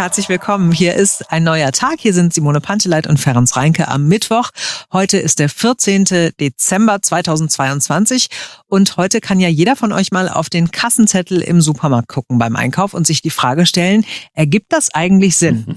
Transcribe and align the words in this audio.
herzlich 0.00 0.30
willkommen. 0.30 0.72
Hier 0.72 0.94
ist 0.94 1.30
ein 1.30 1.44
neuer 1.44 1.72
Tag. 1.72 1.96
Hier 1.98 2.14
sind 2.14 2.32
Simone 2.32 2.62
Panteleit 2.62 3.06
und 3.06 3.20
Ferenc 3.20 3.54
Reinke 3.54 3.86
am 3.86 4.08
Mittwoch. 4.08 4.48
Heute 4.90 5.18
ist 5.18 5.38
der 5.38 5.50
14. 5.50 6.32
Dezember 6.40 7.02
2022 7.02 8.28
und 8.66 8.96
heute 8.96 9.20
kann 9.20 9.40
ja 9.40 9.48
jeder 9.48 9.76
von 9.76 9.92
euch 9.92 10.10
mal 10.10 10.30
auf 10.30 10.48
den 10.48 10.70
Kassenzettel 10.70 11.42
im 11.42 11.60
Supermarkt 11.60 12.08
gucken 12.08 12.38
beim 12.38 12.56
Einkauf 12.56 12.94
und 12.94 13.06
sich 13.06 13.20
die 13.20 13.28
Frage 13.28 13.66
stellen, 13.66 14.06
ergibt 14.32 14.72
das 14.72 14.88
eigentlich 14.94 15.36
Sinn? 15.36 15.76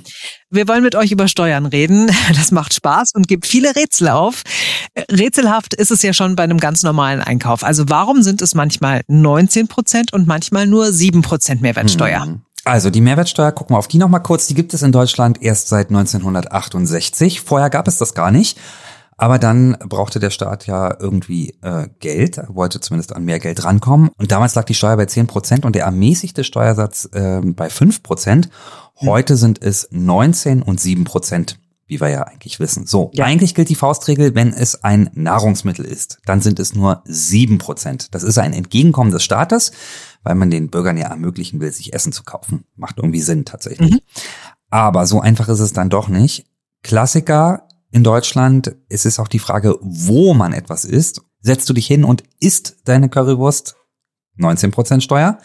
Wir 0.50 0.70
wollen 0.70 0.84
mit 0.84 0.96
euch 0.96 1.12
über 1.12 1.28
Steuern 1.28 1.66
reden. 1.66 2.10
Das 2.34 2.52
macht 2.52 2.74
Spaß 2.74 3.12
und 3.16 3.28
gibt 3.28 3.46
viele 3.46 3.76
Rätsel 3.76 4.08
auf. 4.08 4.44
Rätselhaft 5.12 5.74
ist 5.74 5.92
es 5.92 6.02
ja 6.02 6.14
schon 6.14 6.38
bei 6.38 6.44
einem 6.44 6.60
ganz 6.60 6.82
normalen 6.82 7.22
Einkauf. 7.22 7.64
Also 7.64 7.86
warum 7.88 8.22
sind 8.22 8.42
es 8.42 8.56
manchmal 8.56 9.02
19 9.08 9.68
Prozent 9.68 10.14
und 10.14 10.28
manchmal 10.28 10.66
nur 10.66 10.94
7 10.94 11.22
Prozent 11.22 11.62
Mehrwertsteuer? 11.62 12.24
Hm. 12.24 12.42
Also 12.66 12.90
die 12.90 13.02
Mehrwertsteuer, 13.02 13.52
gucken 13.52 13.76
wir 13.76 13.80
auf 13.80 13.88
die 13.88 13.98
nochmal 13.98 14.24
kurz. 14.24 14.48
Die 14.48 14.54
gibt 14.54 14.74
es 14.74 14.82
in 14.82 14.92
Deutschland 14.92 15.42
erst 15.42 15.68
seit 15.68 15.90
1968. 15.90 17.42
Vorher 17.42 17.70
gab 17.70 17.88
es 17.88 17.98
das 17.98 18.14
gar 18.14 18.32
nicht. 18.32 18.58
Aber 19.18 19.38
dann 19.38 19.78
brauchte 19.88 20.20
der 20.20 20.32
Staat 20.32 20.66
ja 20.66 20.96
irgendwie 21.00 21.56
äh, 21.62 21.88
Geld, 22.00 22.38
er 22.38 22.56
wollte 22.56 22.80
zumindest 22.80 23.16
an 23.16 23.24
mehr 23.24 23.40
Geld 23.40 23.64
rankommen. 23.64 24.10
Und 24.18 24.32
damals 24.32 24.56
lag 24.56 24.66
die 24.66 24.74
Steuer 24.74 24.98
bei 24.98 25.06
10 25.06 25.28
Prozent 25.28 25.66
und 25.66 25.76
der 25.76 25.86
ermäßigte 25.86 26.44
Steuersatz 26.44 27.08
äh, 27.14 27.42
bei 27.44 27.70
5 27.70 28.02
Prozent. 28.02 28.50
Heute 29.00 29.38
sind 29.38 29.62
es 29.62 29.88
19 29.92 30.62
und 30.64 30.80
7 30.80 31.04
Prozent, 31.04 31.60
wie 31.86 32.02
wir 32.02 32.10
ja 32.10 32.24
eigentlich 32.24 32.60
wissen. 32.60 32.88
So, 32.88 33.12
ja. 33.14 33.26
eigentlich 33.26 33.54
gilt 33.54 33.70
die 33.70 33.76
Faustregel, 33.76 34.34
wenn 34.36 34.52
es 34.52 34.84
ein 34.84 35.10
Nahrungsmittel 35.14 35.86
ist, 35.86 36.20
dann 36.26 36.42
sind 36.42 36.60
es 36.60 36.74
nur 36.74 37.04
7 37.06 37.60
Prozent. 37.60 38.14
Das 38.16 38.24
ist 38.24 38.40
ein 38.40 38.54
Entgegenkommen 38.54 39.12
des 39.12 39.24
Staates, 39.24 39.74
weil 40.24 40.36
man 40.36 40.50
den 40.50 40.70
Bürgern 40.70 40.98
ja 40.98 41.08
ermöglichen 41.08 41.60
will, 41.60 41.72
sich 41.72 41.94
Essen 41.94 42.12
zu 42.12 42.24
kaufen. 42.24 42.66
Macht 42.76 42.98
irgendwie 42.98 43.22
Sinn 43.22 43.46
tatsächlich. 43.46 43.92
Mhm. 43.92 44.00
Aber 44.70 45.06
so 45.06 45.22
einfach 45.22 45.50
ist 45.50 45.60
es 45.60 45.74
dann 45.74 45.90
doch 45.90 46.08
nicht. 46.08 46.48
Klassiker 46.82 47.68
in 47.92 48.04
Deutschland, 48.04 48.76
es 48.90 49.06
ist 49.06 49.20
auch 49.20 49.28
die 49.28 49.40
Frage, 49.40 49.78
wo 49.82 50.34
man 50.34 50.54
etwas 50.54 50.84
isst. 50.84 51.22
Setzt 51.42 51.70
du 51.70 51.74
dich 51.74 51.86
hin 51.86 52.04
und 52.04 52.24
isst 52.40 52.78
deine 52.86 53.10
Currywurst 53.10 53.76
19% 54.40 55.02
Steuer? 55.02 55.38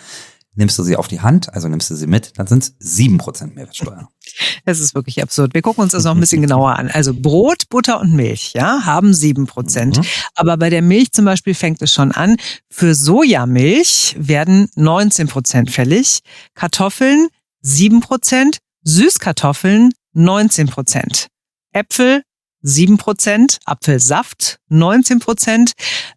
Nimmst 0.59 0.77
du 0.77 0.83
sie 0.83 0.97
auf 0.97 1.07
die 1.07 1.21
Hand, 1.21 1.55
also 1.55 1.69
nimmst 1.69 1.89
du 1.89 1.95
sie 1.95 2.09
mit, 2.09 2.33
dann 2.37 2.49
sind 2.49 2.65
es 2.65 2.99
7% 2.99 3.55
Mehrwertsteuer. 3.55 4.09
Es 4.65 4.81
ist 4.81 4.95
wirklich 4.95 5.23
absurd. 5.23 5.55
Wir 5.55 5.63
gucken 5.63 5.85
uns 5.85 5.93
das 5.93 6.05
noch 6.05 6.15
ein 6.15 6.21
bisschen 6.21 6.43
genauer 6.43 6.77
an. 6.77 6.91
Also 6.91 7.15
Brot, 7.15 7.69
Butter 7.71 8.01
und 8.01 8.13
Milch, 8.13 8.53
ja, 8.55 8.85
haben 8.85 9.13
7%. 9.13 9.97
Mhm. 9.97 10.05
Aber 10.35 10.57
bei 10.59 10.69
der 10.69 10.83
Milch 10.83 11.13
zum 11.13 11.25
Beispiel 11.25 11.55
fängt 11.55 11.81
es 11.81 11.93
schon 11.93 12.13
an. 12.13 12.37
Für 12.69 12.95
Sojamilch 12.95 14.17
werden 14.19 14.69
19% 14.77 15.71
fällig. 15.71 16.21
Kartoffeln 16.55 17.29
7%, 17.65 18.59
Süßkartoffeln 18.83 19.93
19%. 20.15 21.29
Äpfel 21.73 22.23
7% 22.65 23.59
Apfelsaft 23.65 24.59
19% 24.71 25.73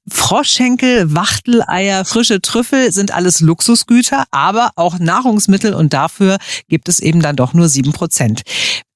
Froschschenkel, 0.10 1.14
Wachteleier, 1.14 2.06
frische 2.06 2.42
Trüffel 2.42 2.92
sind 2.92 3.12
alles 3.12 3.42
Luxusgüter, 3.42 4.26
aber 4.32 4.72
auch 4.76 5.00
Nahrungsmittel 5.00 5.74
und 5.74 5.94
dafür 5.94 6.38
gibt 6.68 6.90
es 6.90 7.00
eben 7.00 7.22
dann 7.22 7.36
doch 7.36 7.54
nur 7.54 7.70
7 7.70 7.94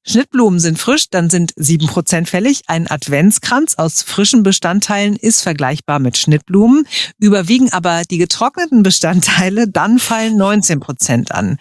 Schnittblumen 0.07 0.59
sind 0.59 0.77
frisch, 0.77 1.09
dann 1.09 1.29
sind 1.29 1.53
sieben 1.55 1.87
Prozent 1.87 2.29
fällig. 2.29 2.61
Ein 2.67 2.89
Adventskranz 2.89 3.75
aus 3.75 4.03
frischen 4.03 4.43
Bestandteilen 4.43 5.15
ist 5.15 5.41
vergleichbar 5.41 5.99
mit 5.99 6.17
Schnittblumen. 6.17 6.87
Überwiegen 7.19 7.73
aber 7.73 8.03
die 8.09 8.19
getrockneten 8.19 8.83
Bestandteile, 8.83 9.67
dann 9.67 9.97
fallen 9.97 10.37
19 10.37 10.79
Prozent 10.79 11.31
an. 11.31 11.57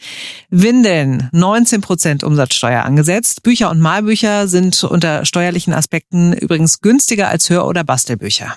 Windeln, 0.51 1.31
19 1.33 1.81
Prozent 1.81 2.23
Umsatzsteuer 2.23 2.83
angesetzt. 2.83 3.43
Bücher 3.43 3.71
und 3.71 3.81
Malbücher 3.81 4.47
sind 4.47 4.85
unter 4.85 5.25
steuerlichen 5.25 5.73
Aspekten 5.73 6.35
übrigens 6.35 6.81
günstiger 6.81 7.29
als 7.29 7.49
Hör- 7.49 7.67
oder 7.67 7.83
Bastelbücher. 7.83 8.57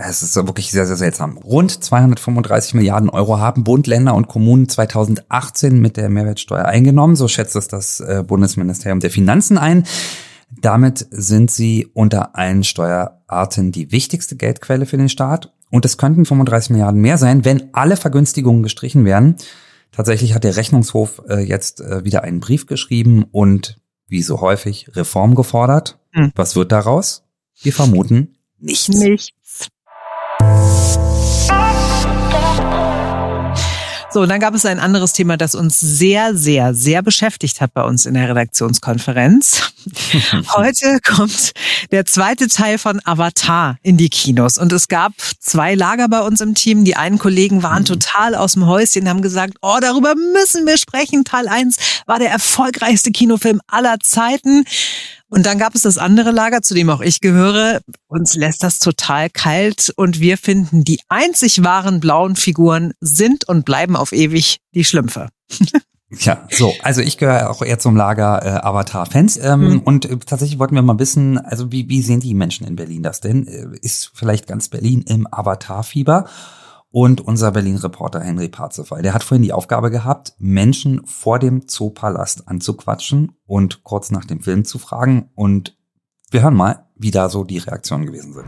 Es 0.00 0.22
ist 0.22 0.36
wirklich 0.36 0.70
sehr, 0.70 0.86
sehr 0.86 0.96
seltsam. 0.96 1.38
Rund 1.38 1.82
235 1.82 2.74
Milliarden 2.74 3.10
Euro 3.10 3.38
haben 3.38 3.64
Bund, 3.64 3.88
Länder 3.88 4.14
und 4.14 4.28
Kommunen 4.28 4.68
2018 4.68 5.80
mit 5.80 5.96
der 5.96 6.08
Mehrwertsteuer 6.08 6.66
eingenommen. 6.66 7.16
So 7.16 7.26
schätzt 7.26 7.56
es 7.56 7.66
das 7.66 7.98
äh, 7.98 8.22
Bundesministerium 8.24 9.00
der 9.00 9.10
Finanzen 9.10 9.58
ein. 9.58 9.84
Damit 10.50 11.06
sind 11.10 11.50
sie 11.50 11.88
unter 11.94 12.36
allen 12.36 12.62
Steuerarten 12.62 13.72
die 13.72 13.90
wichtigste 13.90 14.36
Geldquelle 14.36 14.86
für 14.86 14.98
den 14.98 15.08
Staat. 15.08 15.52
Und 15.70 15.84
es 15.84 15.98
könnten 15.98 16.24
35 16.24 16.70
Milliarden 16.70 17.00
mehr 17.00 17.18
sein, 17.18 17.44
wenn 17.44 17.74
alle 17.74 17.96
Vergünstigungen 17.96 18.62
gestrichen 18.62 19.04
werden. 19.04 19.36
Tatsächlich 19.90 20.32
hat 20.32 20.44
der 20.44 20.56
Rechnungshof 20.56 21.22
äh, 21.28 21.40
jetzt 21.40 21.80
äh, 21.80 22.04
wieder 22.04 22.22
einen 22.22 22.38
Brief 22.38 22.66
geschrieben 22.66 23.24
und 23.32 23.80
wie 24.06 24.22
so 24.22 24.40
häufig 24.40 24.94
Reform 24.94 25.34
gefordert. 25.34 25.98
Hm. 26.12 26.30
Was 26.36 26.54
wird 26.54 26.70
daraus? 26.70 27.24
Wir 27.60 27.72
vermuten 27.72 28.36
nichts. 28.58 28.88
Nichts. 28.88 29.30
So, 34.10 34.22
und 34.22 34.30
dann 34.30 34.40
gab 34.40 34.54
es 34.54 34.64
ein 34.64 34.80
anderes 34.80 35.12
Thema, 35.12 35.36
das 35.36 35.54
uns 35.54 35.78
sehr, 35.78 36.34
sehr, 36.34 36.72
sehr 36.74 37.02
beschäftigt 37.02 37.60
hat 37.60 37.74
bei 37.74 37.82
uns 37.84 38.06
in 38.06 38.14
der 38.14 38.28
Redaktionskonferenz. 38.30 39.70
Heute 40.56 40.98
kommt 41.06 41.52
der 41.90 42.06
zweite 42.06 42.48
Teil 42.48 42.78
von 42.78 43.00
Avatar 43.04 43.76
in 43.82 43.98
die 43.98 44.08
Kinos. 44.08 44.56
Und 44.56 44.72
es 44.72 44.88
gab 44.88 45.12
zwei 45.40 45.74
Lager 45.74 46.08
bei 46.08 46.20
uns 46.22 46.40
im 46.40 46.54
Team. 46.54 46.84
Die 46.84 46.96
einen 46.96 47.18
Kollegen 47.18 47.62
waren 47.62 47.82
mhm. 47.82 47.86
total 47.86 48.34
aus 48.34 48.54
dem 48.54 48.66
Häuschen, 48.66 49.08
haben 49.08 49.22
gesagt, 49.22 49.54
oh, 49.60 49.76
darüber 49.80 50.14
müssen 50.14 50.66
wir 50.66 50.78
sprechen. 50.78 51.24
Teil 51.24 51.46
1 51.46 51.76
war 52.06 52.18
der 52.18 52.30
erfolgreichste 52.30 53.12
Kinofilm 53.12 53.60
aller 53.66 54.00
Zeiten. 54.00 54.64
Und 55.30 55.44
dann 55.44 55.58
gab 55.58 55.74
es 55.74 55.82
das 55.82 55.98
andere 55.98 56.30
Lager, 56.30 56.62
zu 56.62 56.74
dem 56.74 56.88
auch 56.88 57.00
ich 57.00 57.20
gehöre. 57.20 57.80
Uns 58.06 58.34
lässt 58.34 58.62
das 58.62 58.78
total 58.78 59.28
kalt 59.28 59.92
und 59.96 60.20
wir 60.20 60.38
finden, 60.38 60.84
die 60.84 61.00
einzig 61.08 61.62
wahren 61.62 62.00
blauen 62.00 62.34
Figuren 62.34 62.92
sind 63.00 63.46
und 63.46 63.64
bleiben 63.64 63.94
auf 63.94 64.12
ewig 64.12 64.58
die 64.74 64.84
Schlümpfe. 64.84 65.28
Ja, 66.10 66.46
so, 66.50 66.72
also 66.82 67.02
ich 67.02 67.18
gehöre 67.18 67.50
auch 67.50 67.60
eher 67.60 67.78
zum 67.78 67.94
Lager 67.94 68.42
äh, 68.42 68.66
Avatar-Fans 68.66 69.36
ähm, 69.42 69.60
mhm. 69.60 69.80
und 69.80 70.06
äh, 70.06 70.16
tatsächlich 70.16 70.58
wollten 70.58 70.74
wir 70.74 70.80
mal 70.80 70.98
wissen, 70.98 71.36
also 71.36 71.70
wie, 71.70 71.90
wie 71.90 72.00
sehen 72.00 72.20
die 72.20 72.32
Menschen 72.32 72.66
in 72.66 72.76
Berlin 72.76 73.02
das 73.02 73.20
denn? 73.20 73.46
Äh, 73.46 73.76
ist 73.82 74.12
vielleicht 74.14 74.46
ganz 74.46 74.68
Berlin 74.68 75.04
im 75.06 75.28
Avatar-Fieber? 75.30 76.26
Und 76.90 77.20
unser 77.20 77.52
Berlin-Reporter 77.52 78.20
Henry 78.20 78.48
Parzefall. 78.48 79.02
Der 79.02 79.14
hat 79.14 79.22
vorhin 79.22 79.42
die 79.42 79.52
Aufgabe 79.52 79.90
gehabt, 79.90 80.34
Menschen 80.38 81.04
vor 81.06 81.38
dem 81.38 81.68
Zoopalast 81.68 82.48
anzuquatschen 82.48 83.32
und 83.46 83.84
kurz 83.84 84.10
nach 84.10 84.24
dem 84.24 84.40
Film 84.40 84.64
zu 84.64 84.78
fragen. 84.78 85.30
Und 85.34 85.76
wir 86.30 86.42
hören 86.42 86.54
mal, 86.54 86.87
wie 86.98 87.10
da 87.10 87.28
so 87.28 87.44
die 87.44 87.58
Reaktionen 87.58 88.06
gewesen 88.06 88.32
sind. 88.32 88.46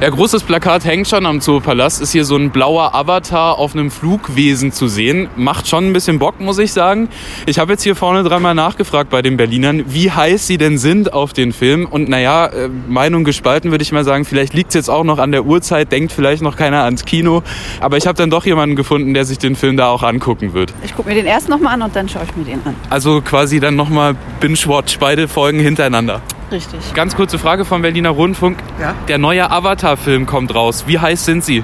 Ja, 0.00 0.08
großes 0.08 0.44
Plakat 0.44 0.84
hängt 0.84 1.08
schon 1.08 1.26
am 1.26 1.40
Zoopalast. 1.40 2.00
Ist 2.00 2.12
hier 2.12 2.24
so 2.24 2.36
ein 2.36 2.50
blauer 2.50 2.94
Avatar 2.94 3.58
auf 3.58 3.74
einem 3.74 3.90
Flugwesen 3.90 4.72
zu 4.72 4.88
sehen. 4.88 5.28
Macht 5.36 5.68
schon 5.68 5.88
ein 5.88 5.92
bisschen 5.92 6.18
Bock, 6.18 6.40
muss 6.40 6.58
ich 6.58 6.72
sagen. 6.72 7.08
Ich 7.46 7.58
habe 7.58 7.72
jetzt 7.72 7.82
hier 7.82 7.96
vorne 7.96 8.22
dreimal 8.22 8.54
nachgefragt 8.54 9.10
bei 9.10 9.22
den 9.22 9.36
Berlinern, 9.36 9.84
wie 9.88 10.10
heiß 10.10 10.46
sie 10.46 10.56
denn 10.56 10.78
sind 10.78 11.12
auf 11.12 11.32
den 11.32 11.52
Film. 11.52 11.84
Und 11.84 12.08
naja, 12.08 12.46
äh, 12.46 12.68
Meinung 12.88 13.24
gespalten 13.24 13.72
würde 13.72 13.82
ich 13.82 13.92
mal 13.92 14.04
sagen. 14.04 14.24
Vielleicht 14.24 14.54
liegt 14.54 14.70
es 14.70 14.74
jetzt 14.74 14.88
auch 14.88 15.04
noch 15.04 15.18
an 15.18 15.32
der 15.32 15.44
Uhrzeit, 15.44 15.92
denkt 15.92 16.12
vielleicht 16.12 16.42
noch 16.42 16.56
keiner 16.56 16.84
ans 16.84 17.04
Kino. 17.04 17.42
Aber 17.80 17.96
ich 17.96 18.06
habe 18.06 18.16
dann 18.16 18.30
doch 18.30 18.46
jemanden 18.46 18.76
gefunden, 18.76 19.12
der 19.12 19.24
sich 19.24 19.38
den 19.38 19.56
Film 19.56 19.76
da 19.76 19.88
auch 19.88 20.02
angucken 20.02 20.54
wird. 20.54 20.72
Ich 20.84 20.94
gucke 20.94 21.08
mir 21.08 21.14
den 21.16 21.26
erst 21.26 21.48
nochmal 21.48 21.74
an 21.74 21.82
und 21.82 21.94
dann 21.94 22.08
schaue 22.08 22.22
ich 22.24 22.36
mir 22.36 22.44
den 22.44 22.64
an. 22.64 22.74
Also 22.88 23.20
quasi 23.20 23.60
dann 23.60 23.76
nochmal 23.76 24.14
Binge-Watch, 24.40 24.98
beide 24.98 25.28
Folgen 25.28 25.58
hintereinander. 25.60 26.22
Richtig. 26.50 26.94
Ganz 26.94 27.14
kurze 27.14 27.38
Frage 27.38 27.64
vom 27.64 27.82
Berliner 27.82 28.10
Rundfunk. 28.10 28.58
Ja? 28.80 28.94
Der 29.08 29.18
neue 29.18 29.50
Avatar-Film 29.50 30.26
kommt 30.26 30.54
raus. 30.54 30.84
Wie 30.86 30.98
heiß 30.98 31.24
sind 31.24 31.44
Sie? 31.44 31.62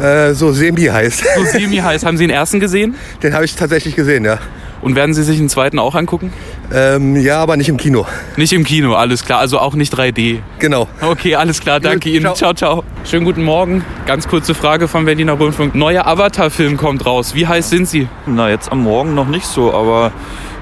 Äh, 0.00 0.32
so 0.34 0.52
semi-heiß. 0.52 1.22
So 1.36 1.44
semi-heiß. 1.44 2.04
Haben 2.04 2.16
Sie 2.16 2.26
den 2.26 2.34
ersten 2.34 2.60
gesehen? 2.60 2.94
Den 3.22 3.34
habe 3.34 3.44
ich 3.44 3.54
tatsächlich 3.54 3.94
gesehen, 3.96 4.24
ja. 4.24 4.38
Und 4.82 4.96
werden 4.96 5.12
Sie 5.14 5.22
sich 5.22 5.36
den 5.36 5.50
zweiten 5.50 5.78
auch 5.78 5.94
angucken? 5.94 6.32
Ähm, 6.72 7.16
ja, 7.16 7.38
aber 7.42 7.58
nicht 7.58 7.68
im 7.68 7.76
Kino. 7.76 8.06
Nicht 8.36 8.54
im 8.54 8.64
Kino, 8.64 8.94
alles 8.94 9.24
klar. 9.26 9.38
Also 9.38 9.58
auch 9.58 9.74
nicht 9.74 9.94
3D. 9.94 10.38
Genau. 10.58 10.88
Okay, 11.02 11.34
alles 11.36 11.60
klar. 11.60 11.80
Danke 11.80 12.08
Gut, 12.08 12.16
Ihnen. 12.16 12.22
Ciao. 12.22 12.54
ciao, 12.54 12.54
ciao. 12.54 12.84
Schönen 13.04 13.26
guten 13.26 13.44
Morgen. 13.44 13.84
Ganz 14.06 14.26
kurze 14.26 14.54
Frage 14.54 14.88
vom 14.88 15.04
Berliner 15.04 15.34
Rundfunk. 15.34 15.74
Neuer 15.74 16.06
Avatar-Film 16.06 16.78
kommt 16.78 17.04
raus. 17.04 17.34
Wie 17.34 17.46
heiß 17.46 17.68
sind 17.68 17.88
Sie? 17.88 18.08
Na, 18.26 18.48
jetzt 18.48 18.72
am 18.72 18.82
Morgen 18.82 19.14
noch 19.14 19.28
nicht 19.28 19.44
so, 19.44 19.74
aber 19.74 20.12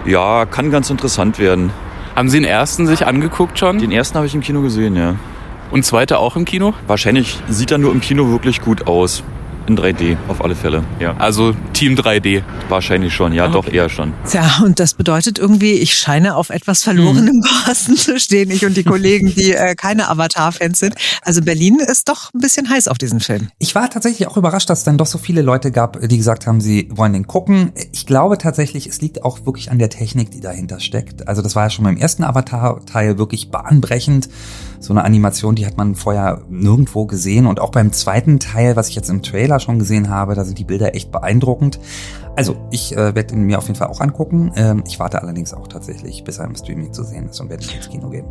ja, 0.05 0.47
kann 0.47 0.73
ganz 0.73 0.91
interessant 0.91 1.39
werden. 1.39 1.71
Haben 2.19 2.31
Sie 2.31 2.41
den 2.41 2.51
ersten 2.51 2.89
sich 2.89 3.07
angeguckt 3.07 3.61
schon? 3.61 3.79
Den 3.79 3.93
ersten 3.93 4.17
habe 4.17 4.27
ich 4.27 4.35
im 4.35 4.41
Kino 4.41 4.61
gesehen, 4.61 4.97
ja. 4.97 5.15
Und 5.71 5.85
zweite 5.85 6.19
auch 6.19 6.35
im 6.35 6.45
Kino? 6.45 6.75
Wahrscheinlich 6.89 7.39
sieht 7.49 7.71
er 7.71 7.79
nur 7.79 7.93
im 7.93 8.01
Kino 8.01 8.29
wirklich 8.29 8.61
gut 8.61 8.89
aus. 8.89 9.23
In 9.69 9.79
3D, 9.79 10.17
auf 10.29 10.43
alle 10.43 10.55
Fälle. 10.55 10.83
Ja. 10.99 11.17
Also 11.19 11.55
Team 11.73 11.95
3D. 11.95 12.43
Wahrscheinlich 12.69 13.15
schon, 13.15 13.33
ja, 13.33 13.49
doch 13.49 13.69
eher 13.69 13.89
schon. 13.89 14.13
Tja, 14.29 14.61
und 14.65 14.81
das 14.81 14.95
bedeutet 14.95 15.39
irgendwie, 15.39 15.75
ich 15.75 15.95
scheine 15.95 16.35
auf 16.37 16.51
etwas 16.51 16.83
verlorenem 16.83 17.43
Posten 17.65 17.97
zu 17.97 18.19
stehen, 18.19 18.51
ich 18.51 18.65
und 18.65 18.77
die 18.77 18.83
Kollegen, 18.83 19.33
die 19.35 19.53
äh, 19.53 19.75
keine 19.75 20.09
Avatar-Fans 20.09 20.79
sind. 20.79 20.95
Also 21.23 21.43
Berlin 21.43 21.79
ist 21.81 22.09
doch 22.09 22.33
ein 22.35 22.41
bisschen 22.41 22.69
heiß 22.69 22.89
auf 22.89 22.99
diesen 22.99 23.21
Film. 23.21 23.49
Ich 23.59 23.75
war 23.75 23.91
tatsächlich 23.91 24.27
auch 24.27 24.37
überrascht, 24.37 24.71
dass 24.71 24.79
es 24.79 24.85
dann 24.85 24.99
doch 24.99 25.07
so 25.07 25.19
viele 25.19 25.43
Leute 25.43 25.71
gab, 25.71 26.01
die 26.01 26.17
gesagt 26.17 26.47
haben, 26.47 26.61
sie 26.61 26.89
wollen 26.91 27.13
den 27.13 27.27
gucken. 27.27 27.73
Ich 27.93 28.07
glaube 28.07 28.39
tatsächlich, 28.39 28.87
es 28.87 29.01
liegt 29.01 29.23
auch 29.23 29.45
wirklich 29.47 29.71
an 29.71 29.79
der 29.79 29.91
Technik, 29.91 30.31
die 30.31 30.41
dahinter 30.41 30.81
steckt. 30.81 31.29
Also 31.29 31.43
das 31.43 31.55
war 31.55 31.65
ja 31.65 31.71
schon 31.71 31.85
beim 31.85 31.97
ersten 31.97 32.25
Avatar-Teil 32.25 33.19
wirklich 33.19 33.51
bahnbrechend. 33.51 34.29
So 34.81 34.93
eine 34.93 35.05
Animation, 35.05 35.57
die 35.57 35.67
hat 35.67 35.77
man 35.77 35.95
vorher 35.95 36.43
nirgendwo 36.49 37.07
gesehen. 37.07 37.47
Und 37.47 37.61
auch 37.61 37.71
beim 37.71 37.93
zweiten 37.93 38.39
Teil, 38.39 38.77
was 38.77 38.89
ich 38.89 38.95
jetzt 38.95 39.11
im 39.11 39.23
Trailer 39.23 39.58
schon 39.61 39.79
gesehen 39.79 40.09
habe, 40.09 40.35
da 40.35 40.45
sind 40.45 40.59
die 40.59 40.65
Bilder 40.65 40.95
echt 40.95 41.11
beeindruckend. 41.11 41.79
Also 42.37 42.57
ich 42.71 42.97
äh, 42.97 43.15
werde 43.15 43.35
ihn 43.35 43.43
mir 43.43 43.59
auf 43.59 43.67
jeden 43.67 43.79
Fall 43.79 43.89
auch 43.89 44.01
angucken. 44.01 44.53
Ähm, 44.57 44.85
ich 44.87 44.99
warte 44.99 45.21
allerdings 45.23 45.53
auch 45.55 45.69
tatsächlich, 45.69 46.25
bis 46.25 46.39
er 46.39 46.45
im 46.45 46.55
Streaming 46.55 46.93
zu 46.93 47.03
sehen 47.03 47.29
ist 47.29 47.41
und 47.41 47.51
werde 47.51 47.65
ins 47.65 47.89
Kino 47.89 48.11
gehen. 48.11 48.27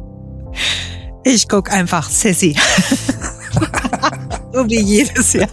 Ich 1.24 1.48
guck 1.48 1.72
einfach 1.72 2.10
Sissy. 2.10 2.56
so 4.54 4.66
wie 4.70 4.80
jedes 4.80 5.34
Jahr. 5.34 5.50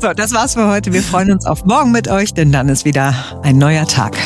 So, 0.00 0.12
das 0.12 0.32
war's 0.32 0.54
für 0.54 0.68
heute. 0.68 0.92
Wir 0.92 1.02
freuen 1.02 1.32
uns 1.32 1.44
auf 1.44 1.64
morgen 1.64 1.90
mit 1.92 2.08
euch, 2.08 2.32
denn 2.34 2.52
dann 2.52 2.68
ist 2.68 2.84
wieder 2.84 3.14
ein 3.42 3.58
neuer 3.58 3.86
Tag. 3.86 4.16